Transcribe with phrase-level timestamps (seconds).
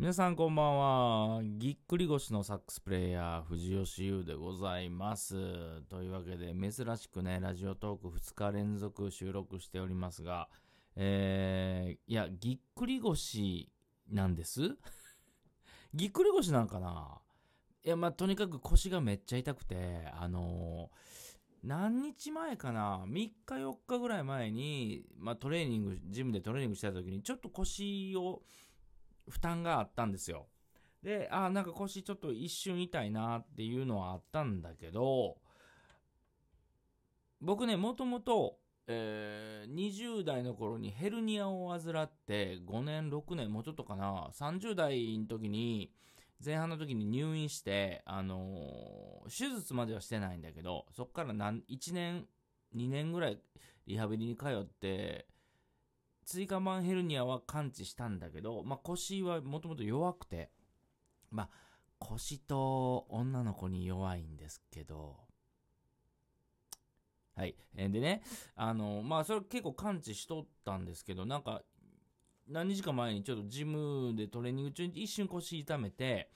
[0.00, 1.42] 皆さんこんばんは。
[1.44, 5.82] ぎっくり腰のサックスプレイヤー、藤吉優でございます。
[5.90, 10.48] というわけで、珍しくね、ラジオトーク2日連続収録しておりますが、
[10.96, 13.70] えー、いや、ぎっくり腰
[14.10, 14.74] なんです？
[15.92, 17.20] ぎっくり腰なんかな？
[17.84, 21.30] いや、まあ、とにかく腰がめっちゃ痛くて、あのー
[21.62, 28.42] 何日前かな ?3 日4日ぐらい前に、まあ、トレーニング、ジムでトレーニングしてた時に、ちょっと腰を、
[29.30, 30.48] 負担があったんですよ。
[31.02, 35.38] で、あなんか腰ちょっと一瞬痛いなっていうのはあったんだけど、
[37.40, 45.92] 僕ね、もともと、えー20代の頃にヘルニアを患って5年、6年、もうちょっとかな、30代の時に、
[46.44, 52.26] 前半の時に入院して、あのー手術まではしてないんだけど、そっから何1年、
[52.74, 53.40] 2年ぐらい
[53.86, 55.26] リハビリに通って、
[56.30, 60.50] 椎間板ヘルニアは完治したんだけど、まあ、腰はもともと弱くて、
[61.30, 61.48] まあ、
[61.98, 65.16] 腰と女の子に弱いんですけど、
[67.34, 67.56] はい。
[67.76, 68.22] えでね、
[68.54, 71.62] あの、まあ、それ結構完治しとったんですけど、なんか、
[72.48, 76.30] 何日か前にちょっとジムでトレーニング中に一瞬腰痛めて、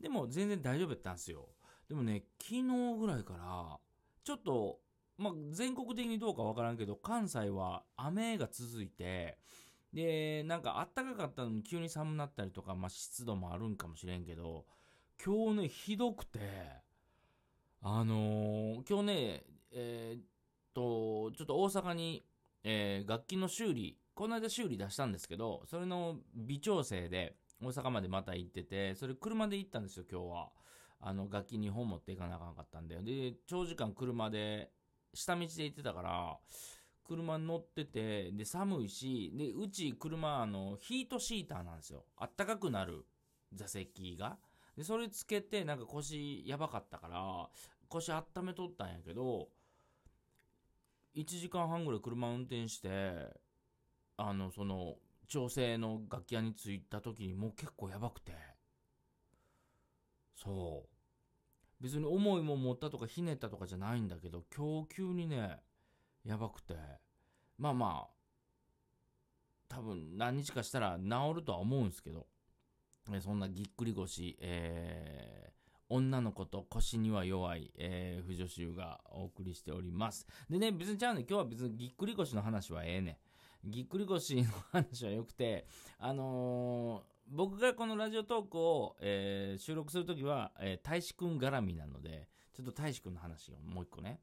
[0.00, 1.48] でも全然大丈夫やったんですよ。
[1.88, 2.62] でもね、昨日
[2.98, 3.78] ぐらいから、
[4.22, 4.80] ちょっと、
[5.20, 9.38] まあ、全国的にどうかわからんけど、関西は雨が続いて、
[9.92, 14.64] で、なんか暖かかったのに急に寒くなったりとか、まあ、湿度もあるんかもしれんけど、
[15.24, 16.40] 今日ね、ひどくて、
[17.82, 20.22] あのー今日ね、えーっ
[20.74, 22.24] と、ちょっと大阪に、
[22.64, 30.50] えー楽器の修理、この間修理出したんですけど、それの微調整で大阪までまた行ってて、それ車で行ったんですよ、今日は。
[31.00, 33.02] あの、楽器2本持っていかなあかんかったんで。
[33.02, 34.70] で、長時間車で、
[35.14, 36.38] 下道で行ってたから、
[37.04, 42.04] 車に乗ってて、で、寒いし、で、うち車、あの、ヒートシーターなんですよ。
[42.16, 43.04] あったかくなる
[43.52, 44.38] 座席が。
[44.76, 47.48] で、それつけて、なんか腰やばかったから、
[47.88, 49.48] 腰温めとったんやけど、
[51.14, 52.88] 1時間半ぐらい車運転して、
[54.16, 54.96] あの、その、
[55.26, 58.32] 調整の楽器屋に着いた時にもう結構やばくて。
[60.34, 60.99] そう。
[61.80, 65.58] 別に重いも持ったとかひねったとかじゃないんだけど、今日急にね、
[66.24, 66.74] やばくて。
[67.58, 68.10] まあまあ、
[69.68, 72.26] 多分何日かしたら治るとは思うんですけど、
[73.12, 75.50] えそんなぎっくり腰、えー
[75.92, 80.24] 女の子と腰には弱い、えー、不女子がお送りしております。
[80.48, 83.18] でね、別にちゃうね、今日は別にぎっくり腰の話はええね
[83.66, 83.70] ん。
[83.70, 85.66] ぎっくり腰の話はよくて、
[85.98, 94.20] あのー僕がこのラジオトークを、えー収録するときは、えー大志くん絡みなので、ちょっと大志くんの話をもう一個ね。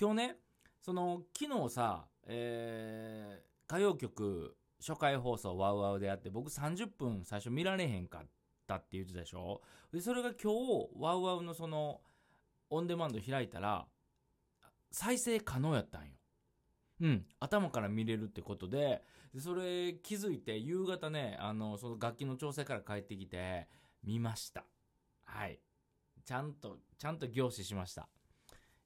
[0.00, 0.36] 今日ね、
[0.80, 8.26] その、昨日さ、えー歌謡曲初回放送ワウワウでやって、僕30分最初見られへんかっ
[8.66, 9.60] たって言ってたでしょ？
[9.92, 12.00] で、それが今日、ワウワウのその、
[12.70, 13.86] オンデマンド開いたら、
[14.90, 16.14] 再生可能やったんよ。
[17.00, 23.68] うん、頭から見れるってことで、でそれ気づいて、夕方ね、あの、その楽器の調整から帰ってきて、
[24.02, 24.64] 見ました。
[25.24, 25.60] はい。
[26.24, 28.08] ちゃんと、ちゃんと凝視しました。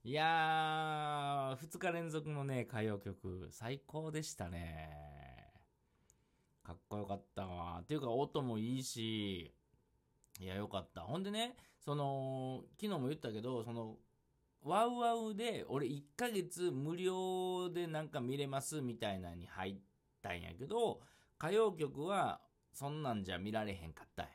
[0.05, 5.53] いやー、2日連続のね、歌謡曲、最高でしたね。
[6.65, 7.81] かっこよかったわ。
[7.83, 9.55] っていうか、音もいいし、
[10.41, 11.03] いや、よかった。
[11.03, 13.97] ほんでね、その、昨日も言ったけど、その、
[14.65, 19.77] ワウワウで、俺1ヶ月無料でなんか見れますみたいなに入っ
[20.23, 21.01] たんやけど、
[21.39, 22.41] 歌謡曲は
[22.73, 24.33] そんなんじゃ見られへんかったんや。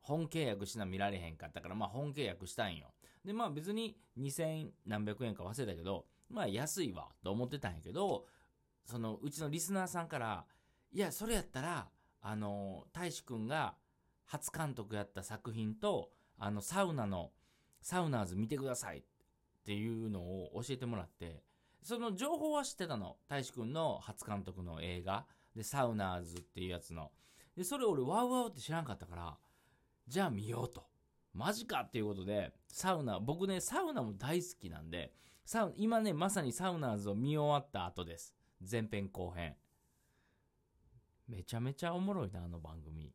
[0.00, 2.92] 本契約しな見られへんかったから、まあ本契約したんよ。
[3.24, 8.26] で、まあ別に2000何百円か忘れたけど、まあ安いわと思ってたんやけど、
[8.86, 10.44] そのうちのリスナーさんから、
[10.92, 11.88] いや、それやったら、
[12.22, 13.74] あの、大志くんが
[14.24, 17.32] 初監督やった作品と、あの、サウナの、
[17.82, 19.04] サウナーズ見てください
[19.64, 21.42] っていうのを教えてもらって、
[21.82, 23.16] その情報は知ってたの。
[23.28, 25.24] 大志くんの初監督の映画。
[25.56, 27.10] で、サウナーズっていうやつの。
[27.56, 29.38] で、それ俺ワウワウって知らんかったから、
[30.06, 30.84] じゃあ見ようと。
[31.32, 35.14] マジかっていうことで、サウナ、僕ね、サウナも大好きなんで、
[35.46, 38.34] サウ今ね、まさにサウナーズを見終わった後です。
[38.70, 39.56] 前編後編。
[41.26, 43.14] めちゃめちゃおもろいな、あの番組。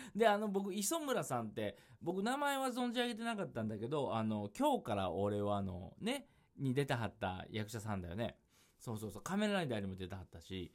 [0.14, 8.38] で、あの、僕、磯村さんって、僕、名前は存じ上げてなかったんだけど、あの、今日から俺は、あの、ね、に出たはった役者さんだよね。
[8.78, 10.72] そうそうそう、仮面ラライダーにも出たはったし、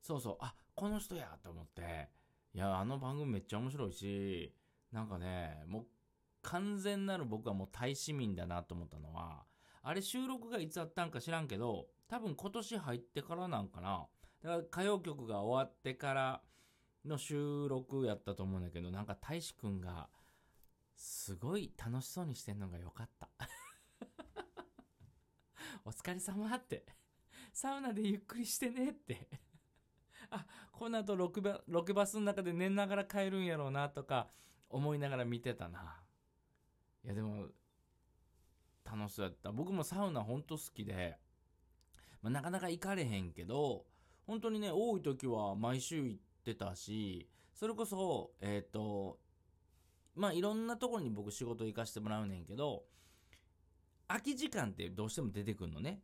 [0.00, 2.10] そうそう、あ、この人やと思って、
[2.54, 4.54] いや、あの番組めっちゃ面白いし、
[4.92, 5.86] なんかね、もう、
[6.42, 9.44] 完全なる僕はもう大市民だなと思ったのは、
[9.82, 14.06] あれ収録がいつあったんか知らんけど、多分今年入ってからなんかな。
[14.42, 16.42] だから歌謡曲が終わってから
[17.06, 20.08] の収録やったと思うんだけど、なんか大志くんが、
[20.94, 23.28] すごい楽しそうにしてんのがよかった。
[25.84, 26.86] お疲れ様って。
[27.52, 29.28] サウナでゆっくりしてねって。
[30.30, 34.28] あ、この後ロケバロケバスの中で寝ながら帰るんやろうなとか
[34.68, 36.02] 思いながら見てたな。
[37.04, 37.48] いやでも、
[38.84, 39.52] 楽しそうやった。
[39.52, 41.18] 僕もサウナほんと好きで、
[42.22, 43.86] まあ、なかなか行かれへんけど、
[44.26, 49.18] 本当にね、多い時は毎週行ってたし、それこそ、えっ、と、
[50.14, 52.84] まあいろんなところに僕仕事行かしてもらうねんけど、
[54.08, 56.00] 空き時間ってどうしても出てくるのね。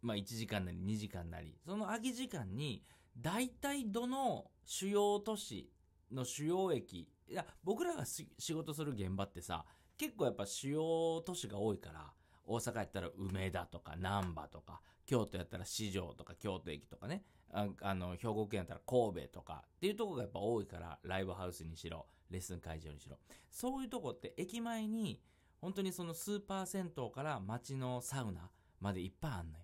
[0.00, 1.56] まあ1時間なり2時間なり。
[1.66, 2.84] その空き時間に、
[3.16, 5.72] 大体どの主要都市
[6.12, 9.64] の主要駅、いや、僕らが仕事する現場ってさ、
[9.96, 12.12] 結構やっぱ主要都市が多いから、
[12.44, 23.18] 大阪やったら梅田とか難波とか、京都やったら四条とか京都駅とかね、ああの、兵庫県やったら神戸とかっていうとこがやっぱ多いから、ライブハウスにしろ、レッスン会場にしろ。
[23.50, 25.20] そういうとこって駅前に、
[25.60, 28.50] 本当にそのスーパー銭湯から街のサウナ
[28.80, 29.62] までいっぱいあんねん。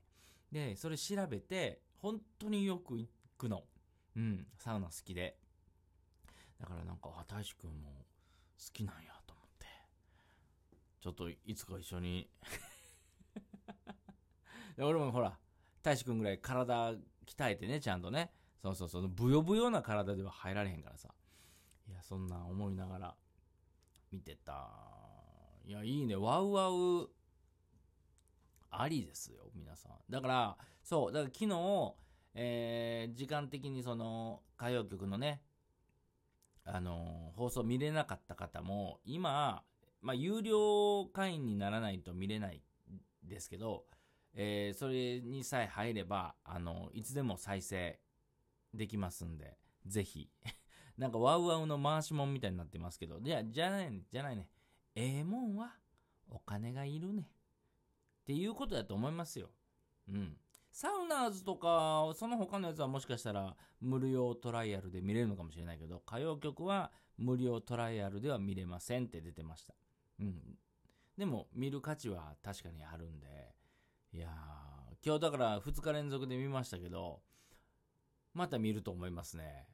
[0.52, 3.64] で、それ調べて、本当によく行くの。
[4.16, 5.36] うん、サウナ好きで。
[6.60, 8.06] だからなんか、あ、大志くんも
[8.58, 9.66] 好きなんやと思って。
[11.00, 12.30] ちょっといつか一緒に
[14.78, 15.38] 俺もほら、
[15.82, 18.30] 大志くんぐらい体鍛えてね、ちゃんとね。
[18.62, 21.08] そうそうそう、ブヨブヨな体では入られへんからさ。
[21.88, 23.14] いや、そんな思いながら
[24.10, 24.70] 見てた。
[25.66, 26.16] いや、いいね。
[26.16, 27.10] ワウワウ、
[28.70, 29.92] ありですよ、皆さん。
[30.10, 31.94] だから、そう、だから昨日、
[32.34, 35.42] えー、時間的にその、歌謡曲のね、
[36.64, 39.64] あのー放送見れなかった方も、今、
[40.00, 42.62] まあ、有料会員にならないと見れない
[43.22, 43.84] ですけど、
[44.34, 47.98] えーそれにさえ入れば、あのいつでも再生
[48.72, 50.30] できますんで、ぜひ。
[50.98, 54.48] なんかワウワウの回しもんみたいになってますけど、じゃ、じゃないね、じゃないね。
[54.94, 55.76] ええもんは
[56.28, 57.22] お金がいるね。
[57.22, 59.50] っていうことだと思いますよ。
[60.08, 60.38] うん。
[60.70, 69.74] サウナーズとか、その他のやつはもしかしたら無料トライアルで見れるのかもしれないけど、歌謡曲は無料トライアルでは見れませんって出てました。
[70.20, 70.58] うん。
[71.16, 73.54] でも、見る価値は確かにあるんで、
[74.14, 74.30] いやー、
[75.04, 77.20] 今日だから2日連続で見ましたけど、
[78.32, 79.66] また見ると思いますね。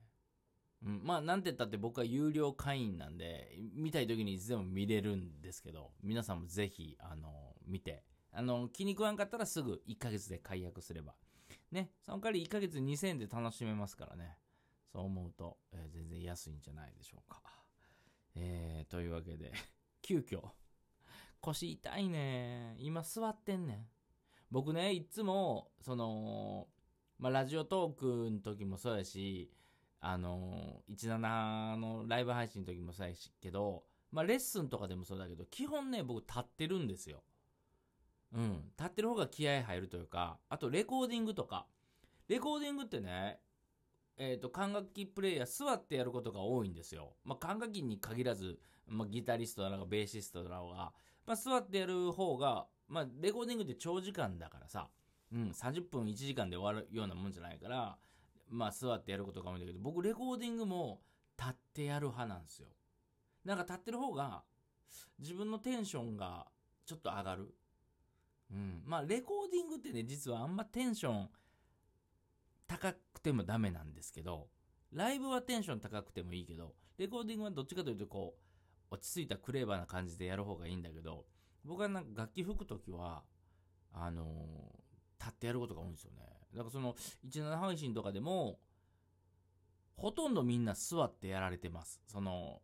[0.83, 8.03] うん、まあ、なんて言ったって僕は有料会員なんで、見たい時にいつでも見れるんですけど、皆さんもぜひ、あの、見て、
[8.33, 11.15] あの、気に食わんかったらすぐ1ヶ月で解約すれば。
[11.71, 14.39] ね、その代わり1ヶ月2000円で楽しめますからね。
[14.91, 17.43] そう思うと、えー全然安いんじゃないでしょうか。
[18.37, 19.53] えー、というわけで、
[20.01, 20.43] 急遽、
[21.43, 22.77] 腰痛いね。
[22.79, 23.89] 今座ってんねん。
[24.51, 26.67] 僕ね、いつも、その、
[27.19, 29.51] まあ、ラジオトークの時もそうやし、
[30.01, 37.23] あの、17のライブ配信の時もそうやし、けど、まあ、レッスンとかでもそうだけど、基本ね、僕立ってるんですよ。
[38.33, 38.65] うん。
[38.79, 41.67] 立ってる方が気合入るというか、あとレコーディングとか。
[42.29, 43.41] レコーディングってね、
[44.17, 47.15] えっ、と、管楽器プレイヤー座ってやることが多いんですよ。
[47.25, 50.93] まあ、管楽器に限らず、まあ、ギタリストだろうが、ベーシストだろうが、
[51.27, 54.89] まあ、座ってやる方が、まあ、レコーディングって長時間だからさ、
[55.33, 57.97] うん、30分1時間で終わるようなもんじゃないから、
[58.51, 61.01] まあ、座ってやることが多いんだけど、僕、レコーディングも
[61.39, 62.67] 立ってやる派なんですよ。
[63.45, 64.43] なんか立ってる方が、
[65.21, 66.49] 自分のテンションが
[66.85, 67.55] ちょっと上がる。
[68.51, 68.83] うん。
[68.85, 71.29] まあ、レコーディングってね、実はあんまテンション
[72.67, 74.49] 高くてもダメなんですけど、
[74.93, 78.35] ライブはテンション高くてもいいけど、レコーディングはどっちかというとこ
[78.91, 81.25] う、落ち着いたクレーバーな感じでやる方がいいんだけど、
[81.65, 83.23] 僕はなんか楽器吹くときは、
[83.93, 84.81] あのー
[85.21, 86.21] 立ってやることが多いんですよね。
[86.55, 86.97] だからその、
[87.29, 88.59] 17配信とかでも、
[89.97, 92.01] ほとんどみんな座ってやられてます。
[92.07, 92.63] その、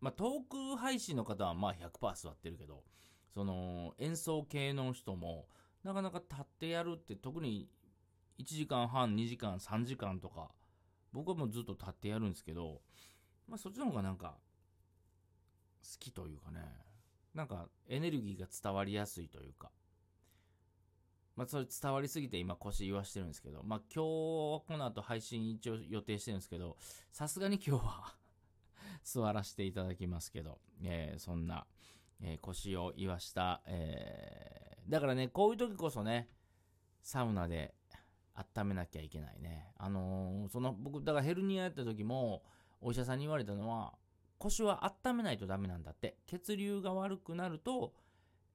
[0.00, 2.82] まあ、トーク配信の方はまあ100%座ってるけど、
[3.32, 5.46] その、演奏系の人も、
[5.84, 7.68] なかなか立ってやるって特に
[8.38, 10.50] 1時間半、2時間、3時間とか、
[11.12, 12.82] 僕はもうずっと立ってやるんですけど、
[13.46, 14.36] まあそっちの方がなんか、
[15.82, 16.60] 好きというかね、
[17.34, 19.70] なんかエネルギーが伝わりやすいというか、
[21.36, 26.76] まあそれ伝わりすぎて今腰言わしてるんですけど、まあ今日この後配信一応予定してるんですけど、
[27.12, 28.14] さすがに今日は
[29.04, 31.66] 座らせていただきますけど、えーそんな、
[32.20, 36.28] えー腰を言わした、えーだからね、こういう時こそね、
[37.02, 37.74] サウナで
[38.34, 39.70] 温めなきゃいけないね。
[39.76, 42.42] あのーその僕、だからヘルニアやった時も、
[42.80, 43.94] お医者さんに言われたのは、
[44.38, 46.16] 腰は温めないとダメなんだって。
[46.26, 47.94] 血流が悪くなると、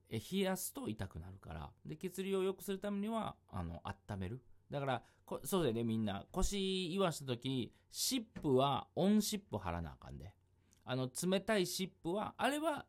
[0.08, 1.70] え冷やすと痛くなるから。
[1.84, 4.42] で、血流を良くするためには、あの、温める。
[4.70, 10.32] だからこそうだよねみんな腰言わした時に湿布はオン湿布貼らなあかんで
[10.84, 12.84] あの冷たい湿布はあれは、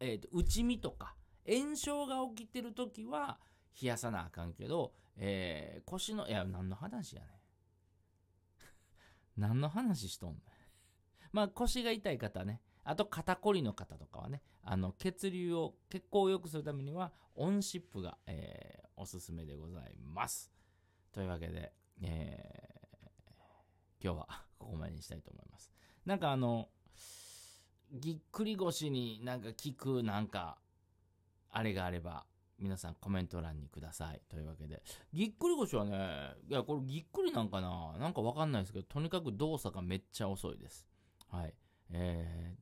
[0.00, 1.14] えーと内身とか
[1.46, 3.38] 炎症が起きてる時は
[3.80, 7.30] 冷やさなあかんけど、えー腰のいや何の話やねん
[9.40, 10.42] 何の話しとんねん
[11.32, 12.60] まあ腰が痛い方ね。
[12.84, 14.42] あと肩こりの方とかはね。
[14.62, 20.50] あの血流を血行を良くするためにはオンシップが、えーおすすめでございます。
[21.12, 22.66] というわけで、えー
[24.02, 25.70] 今日は ここまでにしたいと思います。
[26.04, 26.70] なんかあの
[27.92, 30.58] ぎっくり腰になんか効くなんか
[31.50, 32.26] あれがあれば
[32.58, 34.22] 皆さんコメント欄にください。
[34.28, 34.82] というわけで。
[35.12, 37.96] ぎっくり腰はねいやこれぎっくりなんかな？
[37.98, 40.86] なんかわかんないですけどとにかく動作がめっちゃ遅いです。
[41.36, 41.54] はい
[41.90, 42.56] え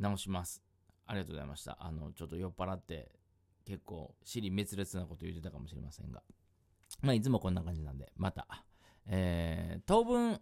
[0.00, 0.62] ー、直します
[1.06, 3.10] ありがとうございましたあのちょっと酔っ払って
[3.66, 6.22] 結構尻滅裂なこと言ってたかもしれませんが
[7.00, 8.46] まあいつもこんな感じなんでまた
[9.06, 10.40] えー、当分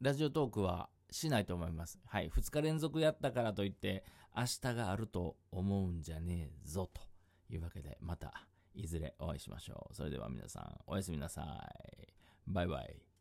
[0.00, 1.98] ラジオトークはしないと思います。
[2.06, 2.30] はい。
[2.30, 4.04] 2日連続やったからといって、
[4.36, 6.90] 明日があると思うんじゃねえぞ。
[6.92, 7.00] と
[7.50, 8.32] いうわけで、また
[8.74, 9.94] いずれお会いしましょう。
[9.94, 11.42] それでは皆さん、おやすみなさ
[12.00, 12.12] い。
[12.46, 13.11] バイバイ。